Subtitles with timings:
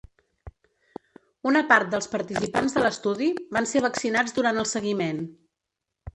[1.49, 5.23] Una part dels participants de l’estudi van ser vaccinats durant el seguiment.